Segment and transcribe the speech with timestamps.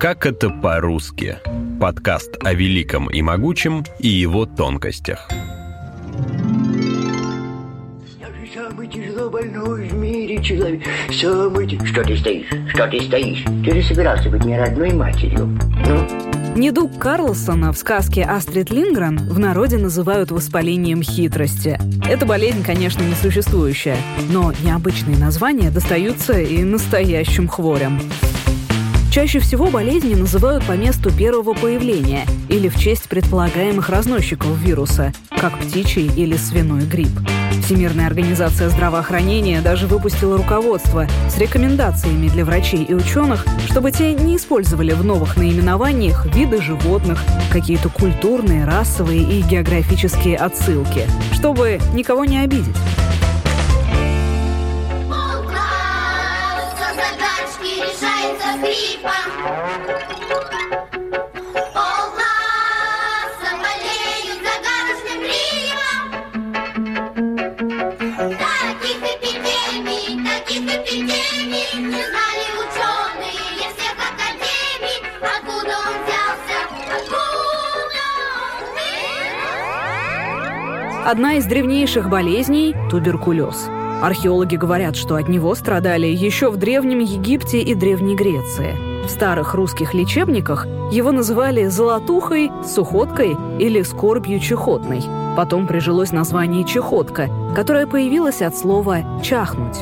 [0.00, 1.36] Как это по-русски?
[1.78, 5.28] Подкаст о великом и могучем и его тонкостях.
[8.54, 10.82] Самый тяжело больной в мире человек.
[11.10, 11.68] Самый...
[11.84, 12.46] Что ты стоишь?
[12.72, 13.44] Что ты стоишь?
[13.62, 15.58] Ты же собирался быть мне родной матерью.
[15.86, 21.78] Ну, Недуг Карлсона в сказке «Астрид Лингрен» в народе называют воспалением хитрости.
[22.08, 23.98] Эта болезнь, конечно, несуществующая,
[24.30, 28.00] но необычные названия достаются и настоящим хворям.
[29.10, 35.58] Чаще всего болезни называют по месту первого появления или в честь предполагаемых разносчиков вируса, как
[35.58, 37.10] птичий или свиной грипп.
[37.64, 44.36] Всемирная организация здравоохранения даже выпустила руководство с рекомендациями для врачей и ученых, чтобы те не
[44.36, 47.20] использовали в новых наименованиях виды животных,
[47.52, 52.76] какие-то культурные, расовые и географические отсылки, чтобы никого не обидеть.
[58.00, 59.28] Задачки решается гриппом.
[61.74, 66.04] Полкласса болеют загадочным гриппом.
[68.38, 74.98] Таких эпидемий, таких эпидемий не знали ученые всех академий.
[75.20, 76.58] Откуда он взялся?
[76.96, 78.04] Откуда?
[81.10, 83.79] Одна из древнейших болезней– туберкулез.
[84.00, 88.74] Археологи говорят, что от него страдали еще в Древнем Египте и Древней Греции.
[89.04, 95.02] В старых русских лечебниках его называли золотухой, сухоткой или скорбью чехотной.
[95.36, 99.78] Потом прижилось название чехотка, которое появилось от слова «чахнуть».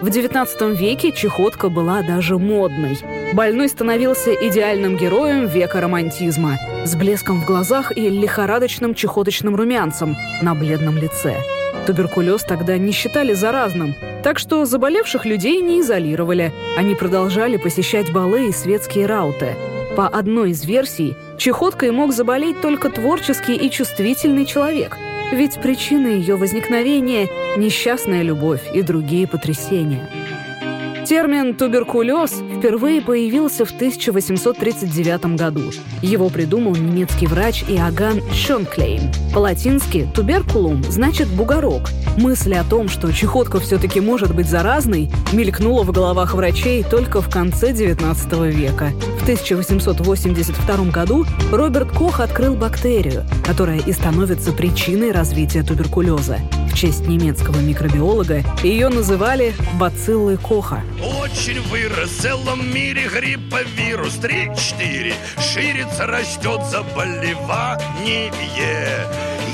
[0.00, 2.98] В XIX веке чехотка была даже модной.
[3.34, 6.56] Больной становился идеальным героем века романтизма,
[6.86, 11.36] с блеском в глазах и лихорадочным чехоточным румянцем на бледном лице.
[11.86, 16.52] Туберкулез тогда не считали заразным, так что заболевших людей не изолировали.
[16.76, 19.56] Они продолжали посещать балы и светские рауты.
[19.96, 24.96] По одной из версий, чехоткой мог заболеть только творческий и чувствительный человек,
[25.32, 30.08] ведь причина ее возникновения– несчастная любовь и другие потрясения.
[31.10, 35.72] Термин «туберкулез» впервые появился в 1839 году.
[36.02, 39.10] Его придумал немецкий врач Иоганн Шонклейн.
[39.34, 41.90] По-латински «туберкулум» значит «бугорок».
[42.16, 47.28] Мысль о том, что чехотка все-таки может быть заразной, мелькнула в головах врачей только в
[47.28, 48.92] конце 19 века.
[49.18, 56.38] В 1882 году Роберт Кох открыл бактерию, которая и становится причиной развития туберкулеза.
[56.70, 60.82] В честь немецкого микробиолога ее называли «бациллы Коха».
[61.20, 68.32] Очень вырос в целом мире грипповирус 3-4 Ширится, растет заболевание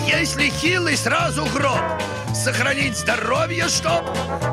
[0.07, 1.81] Если хилый, сразу гроб
[2.35, 4.05] Сохранить здоровье, чтоб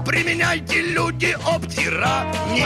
[0.05, 2.65] Применяйте люди обтирание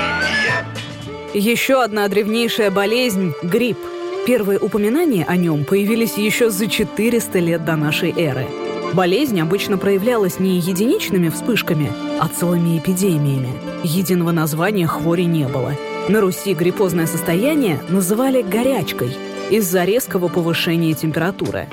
[1.33, 3.79] Еще одна древнейшая болезнь– грипп.
[4.27, 8.45] Первые упоминания о нем появились еще за 400 лет до нашей эры.
[8.93, 13.49] Болезнь обычно проявлялась не единичными вспышками, а целыми эпидемиями.
[13.83, 15.73] Единого названия хвори не было.
[16.09, 19.15] На Руси гриппозное состояние называли горячкой
[19.51, 21.67] из-за резкого повышения температуры.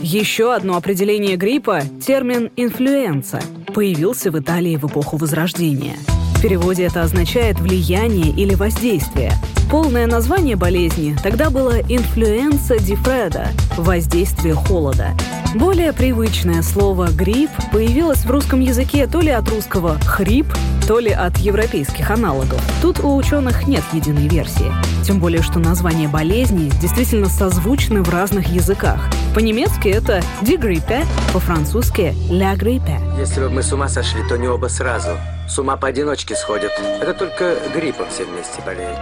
[0.00, 3.40] Еще одно определение гриппа– термин «инфлюэнца»
[3.74, 5.96] появился в Италии в эпоху Возрождения.
[6.34, 9.32] В переводе это означает «влияние» или «воздействие».
[9.70, 15.08] Полное название болезни тогда было «influenza di freddo»– «воздействие холода».
[15.54, 20.46] Более привычное слово «грипп» появилось в русском языке то ли от русского «хрип»,
[20.86, 22.62] то ли от европейских аналогов.
[22.82, 24.70] Тут у ученых нет единой версии.
[25.04, 29.10] Тем более, что названия болезни действительно созвучны в разных языках.
[29.34, 31.04] По-немецки это «die Grippe»,
[31.34, 32.98] по-французски «la grippe».
[33.18, 35.10] Если бы мы с ума сошли, то не оба сразу.
[35.46, 36.72] С ума поодиночке сходят.
[37.02, 38.98] Это только гриппом все вместе болеют.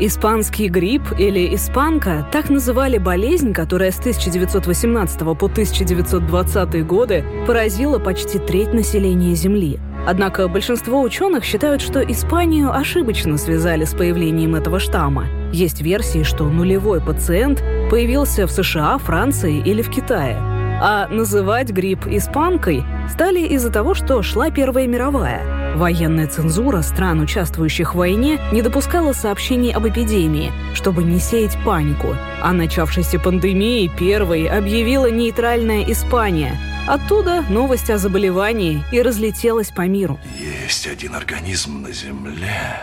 [0.00, 8.38] Испанский грипп или испанка– так называли болезнь, которая с 1918 по 1920 годы поразила почти
[8.38, 9.78] треть населения Земли.
[10.06, 15.26] Однако большинство ученых считают, что Испанию ошибочно связали с появлением этого штамма.
[15.52, 20.36] Есть версии, что нулевой пациент появился в США, Франции или в Китае.
[20.82, 25.76] А называть грипп испанкой стали из-за того, что шла Первая мировая.
[25.76, 32.14] Военная цензура стран, участвующих в войне, не допускала сообщений об эпидемии, чтобы не сеять панику.
[32.42, 36.58] О начавшейся пандемии первой объявила нейтральная Испания.
[36.86, 40.20] Оттуда новость о заболевании и разлетелась по миру.
[40.38, 42.78] Есть один организм на Земле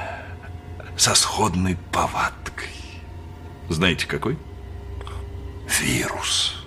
[0.97, 2.69] со сходной повадкой.
[3.69, 4.37] Знаете какой?
[5.79, 6.65] Вирус.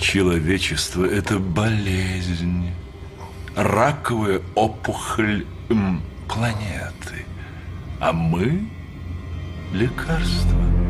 [0.00, 2.70] Человечество– это болезнь,
[3.56, 5.46] раковая опухоль
[6.28, 7.26] планеты.
[8.00, 8.68] а мы—
[9.72, 10.83] лекарство.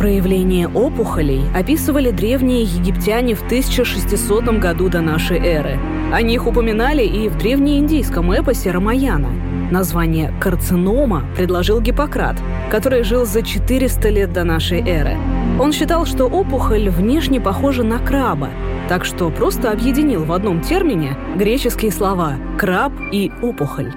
[0.00, 5.78] Проявление опухолей описывали древние египтяне в 1600 году до нашей эры.
[6.10, 9.28] О них упоминали и в древнеиндийском эпосе Рамаяна.
[9.70, 12.36] Название «карцинома» предложил Гиппократ,
[12.70, 15.18] который жил за 400 лет до нашей эры.
[15.60, 18.48] Он считал, что опухоль внешне похожа на краба,
[18.88, 23.92] так что просто объединил в одном термине греческие слова «краб» и «опухоль».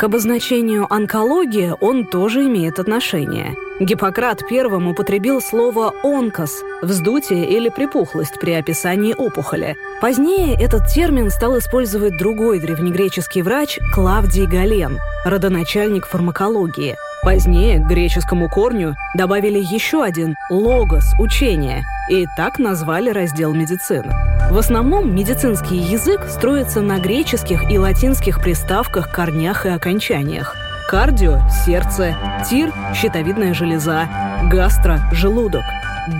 [0.00, 3.54] К обозначению онкология он тоже имеет отношение.
[3.80, 9.76] Гиппократ первым употребил слово «онкос»– вздутие или припухлость при описании опухоли.
[10.00, 18.48] Позднее этот термин стал использовать другой древнегреческий врач Клавдий Гален, родоначальник фармакологии– Позднее к греческому
[18.48, 24.10] корню добавили еще один– логос– учение, и так назвали раздел медицины.
[24.50, 30.56] В основном медицинский язык строится на греческих и латинских приставках, корнях и окончаниях.
[30.88, 32.16] Кардио– сердце,
[32.50, 34.08] тир– щитовидная железа,
[34.50, 35.62] гастро– желудок,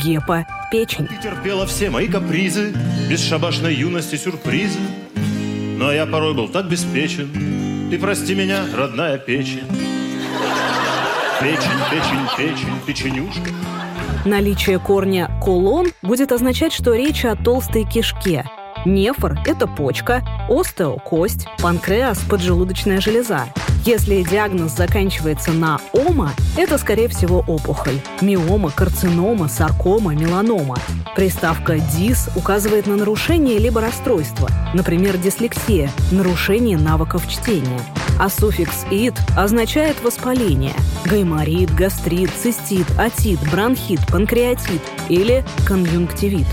[0.00, 1.08] гепа– печень.
[1.08, 2.72] Ты терпела все мои капризы,
[3.10, 4.78] бесшабашной юности сюрпризы.
[5.76, 9.66] Но я порой был так беспечен, ты прости меня, родная печень.
[11.40, 13.50] Печень, печень, печень, печенюшка.
[14.26, 18.44] Наличие корня «колон» будет означать, что речь о толстой кишке.
[18.84, 23.46] Нефр– это почка, остео– кость, панкреас– поджелудочная железа.
[23.86, 27.98] Если диагноз заканчивается на «ома», это, скорее всего, опухоль.
[28.20, 30.76] Миома, карцинома, саркома, меланома.
[31.16, 37.80] Приставка «дис» указывает на нарушение либо расстройство, например, дислексия– нарушение навыков чтения.
[38.22, 40.74] А суффикс «ит» означает воспаление–
[41.06, 46.46] гайморит, гастрит, цистит, отит, бронхит, панкреатит или конъюнктивит.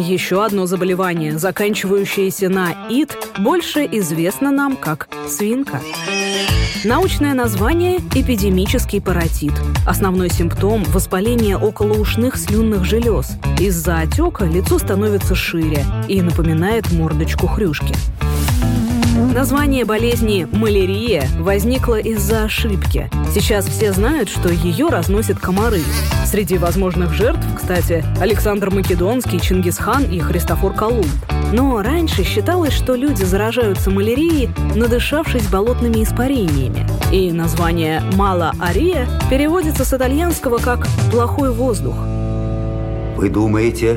[0.00, 5.82] Еще одно заболевание, заканчивающееся на «ит», больше известно нам как свинка.
[6.84, 9.52] Научное название– эпидемический паротит.
[9.86, 13.32] Основной симптом– воспаление околоушных слюнных желез.
[13.60, 17.94] Из-за отека лицо становится шире и напоминает мордочку хрюшки.
[19.34, 23.08] Название болезни малярия возникло из-за ошибки.
[23.32, 25.82] Сейчас все знают, что ее разносят комары.
[26.26, 31.06] Среди возможных жертв, кстати, Александр Македонский, Чингисхан и Христофор Колумб.
[31.52, 36.84] Но раньше считалось, что люди заражаются малярией, надышавшись болотными испарениями.
[37.12, 41.94] И название «мала-ария» переводится с итальянского как «плохой воздух».
[43.16, 43.96] Вы думаете,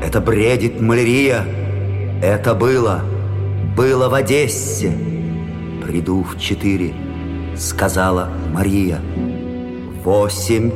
[0.00, 1.44] это бредит малярия?
[2.22, 3.02] Это было.
[3.78, 4.92] Было в Одессе.
[5.86, 6.92] Приду в четыре,
[7.56, 9.00] сказала Мария.
[10.02, 10.72] Восемь,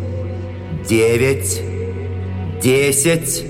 [0.89, 1.61] девять,
[2.63, 3.45] десять.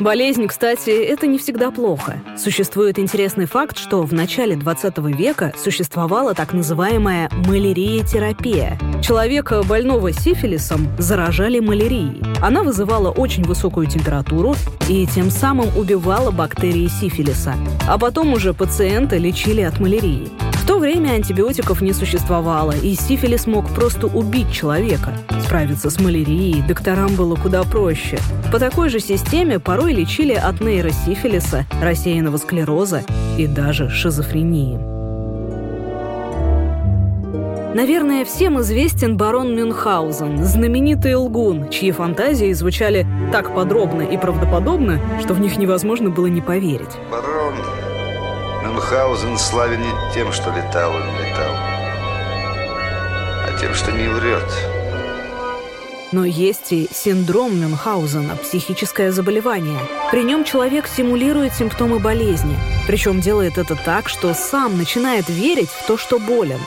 [0.00, 2.22] Болезнь, кстати, это не всегда плохо.
[2.36, 8.78] Существует интересный факт, что в начале 20 века существовала так называемая малярия-терапия.
[9.02, 12.22] Человека, больного сифилисом, заражали малярией.
[12.40, 14.54] Она вызывала очень высокую температуру
[14.88, 17.54] и тем самым убивала бактерии сифилиса.
[17.88, 20.28] А потом уже пациента лечили от малярии.
[20.52, 25.12] В то время антибиотиков не существовало, и сифилис мог просто убить человека.
[25.48, 28.18] Справиться с малярией докторам было куда проще.
[28.52, 33.02] По такой же системе порой лечили от нейросифилиса, рассеянного склероза
[33.38, 34.76] и даже шизофрении.
[37.74, 45.32] Наверное, всем известен барон Мюнхгаузен, знаменитый лгун, чьи фантазии звучали так подробно и правдоподобно, что
[45.32, 46.98] в них невозможно было не поверить.
[47.10, 47.54] Барон
[48.66, 51.54] Мюнхгаузен славен не тем, что летал он летал,
[53.46, 54.44] а тем, что не врет.
[56.10, 59.78] Но есть и синдром Мюнхгаузена, психическое заболевание.
[60.10, 65.86] При нем человек симулирует симптомы болезни, причем делает это так, что сам начинает верить в
[65.86, 66.60] то, что болен.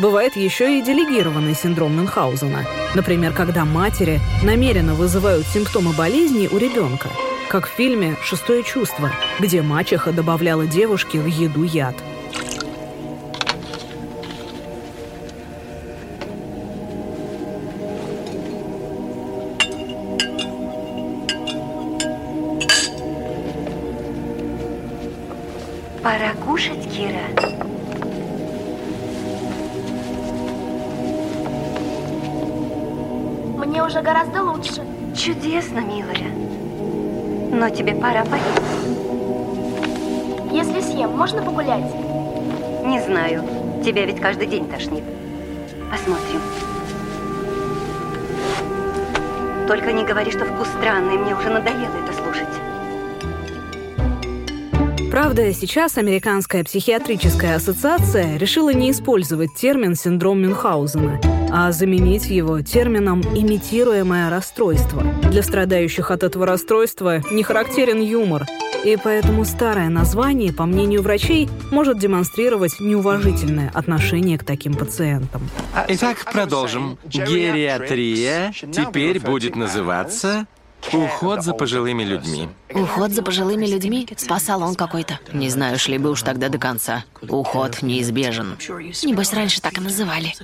[0.00, 2.66] Бывает еще и делегированный синдром Мюнхгаузена.
[2.94, 7.10] Например, когда матери намеренно вызывают симптомы болезни у ребенка.
[7.48, 11.94] Как в фильме «Шестое чувство», где мачеха добавляла девушке в еду яд.
[33.86, 34.82] Уже гораздо лучше.
[35.16, 36.30] Чудесно, милая.
[37.52, 38.46] Но тебе пора поесть.
[40.50, 41.84] Если съем, можно погулять?
[42.84, 43.44] Не знаю.
[43.84, 45.04] Тебя ведь каждый день тошнит.
[45.90, 46.40] Посмотрим.
[49.68, 51.16] Только не говори, что вкус странный.
[51.16, 52.48] Мне уже надоело это слушать.
[55.10, 63.22] Правда, сейчас Американская психиатрическая ассоциация решила не использовать термин «синдром Мюнхгаузена», а заменить его термином
[63.22, 65.02] «имитируемое расстройство».
[65.30, 68.46] Для страдающих от этого расстройства не характерен юмор,
[68.84, 75.48] и поэтому старое название, по мнению врачей, может демонстрировать неуважительное отношение к таким пациентам.
[75.88, 76.98] Итак, продолжим.
[77.04, 80.46] Гериатрия теперь будет называться
[80.92, 82.48] уход за пожилыми людьми.
[82.72, 84.08] Уход за пожилыми людьми?
[84.16, 85.18] Спа-салон какой-то.
[85.32, 87.04] Не знаю, шли бы уж тогда до конца.
[87.28, 88.56] Уход неизбежен.
[89.04, 90.34] Небось, раньше так и называли.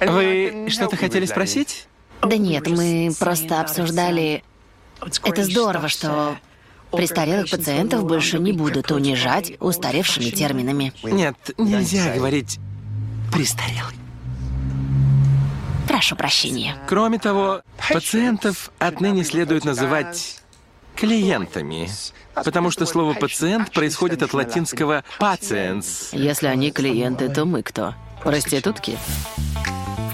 [0.00, 1.86] Вы что-то хотели спросить?
[2.22, 4.42] Да нет, мы просто обсуждали...
[5.24, 6.36] Это здорово, что
[6.92, 10.92] престарелых пациентов больше не будут унижать устаревшими терминами.
[11.02, 12.58] Нет, нельзя говорить
[13.32, 13.99] престарелый.
[16.00, 16.76] Прошу прощения.
[16.88, 17.60] Кроме того,
[17.92, 20.40] пациентов отныне следует называть
[20.96, 21.90] клиентами,
[22.34, 26.08] потому что слово «пациент» происходит от латинского «patiens».
[26.12, 27.94] Если они клиенты, то мы кто?
[28.24, 28.96] Проститутки?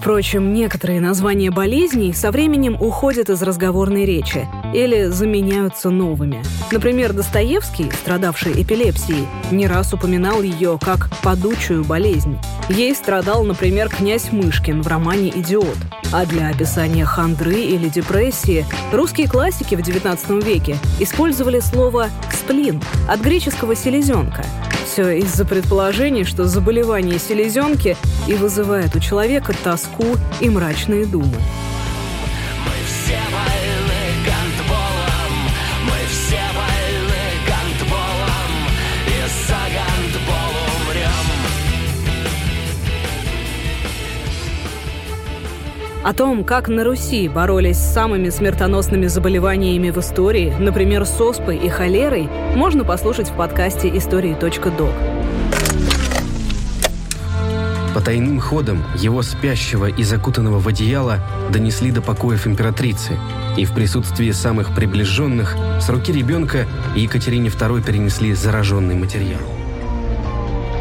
[0.07, 6.45] Впрочем, некоторые названия болезней со временем уходят из разговорной речи или заменяются новыми.
[6.71, 12.39] Например, Достоевский, страдавший эпилепсией, не раз упоминал ее как «падучую болезнь».
[12.69, 15.77] Ей страдал, например, князь Мышкин в романе «Идиот».
[16.13, 23.19] А для описания хандры или депрессии русские классики в XIX веке использовали слово «сплин» от
[23.19, 24.45] греческого «селезенка».
[24.87, 27.97] Все из-за предположений, что заболевание селезенки
[28.29, 31.35] и вызывает у человека тоску и мрачные думы.
[46.07, 51.57] О том, как на Руси боролись с самыми смертоносными заболеваниями в истории, например, с оспой
[51.57, 54.93] и холерой, можно послушать в подкасте «Истории.док».
[57.93, 61.19] По тайным ходам его спящего и закутанного в одеяло
[61.51, 63.19] донесли до покоев императрицы,
[63.57, 69.56] и в присутствии самых приближенных с руки ребенка Екатерине II перенесли зараженный материал.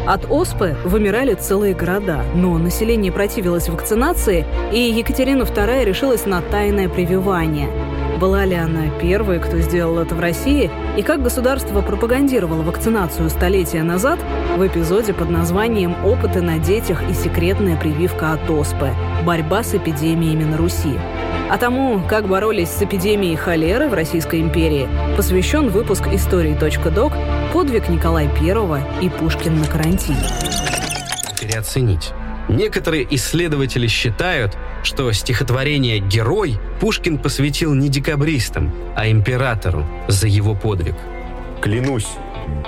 [0.06, 6.88] От оспы вымирали целые города, но население противилось вакцинации, и Екатерина II решилась на тайное
[6.88, 7.68] прививание.
[8.18, 13.82] Была ли она первой, кто сделал это в России, и как государство пропагандировало вакцинацию столетия
[13.82, 14.18] назад,
[14.56, 18.90] в эпизоде под названием «Опыты на детях и секретная прививка от оспы.
[19.24, 20.98] Борьба с эпидемиями на Руси».
[21.50, 27.12] А тому, как боролись с эпидемией холеры в Российской империи, посвящен выпуск истории.док
[27.52, 30.26] «Подвиг Николая I и Пушкин на карантине».
[31.38, 32.12] Переоценить.
[32.48, 40.94] Некоторые исследователи считают, что стихотворение «Герой» Пушкин посвятил не декабристам, а императору за его подвиг.
[41.60, 42.08] Клянусь,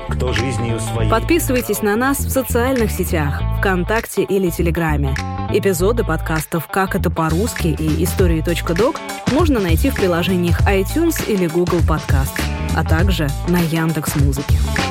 [0.09, 1.09] кто жизнью своей...
[1.09, 5.15] Подписывайтесь на нас в социальных сетях, ВКонтакте или Телеграме.
[5.53, 8.97] Эпизоды подкастов «Как это по-русски» и «Истории.док»
[9.33, 12.39] можно найти в приложениях iTunes или Google Podcast,
[12.77, 14.55] а также на Яндекс.Музыке.
[14.55, 14.88] Музыке.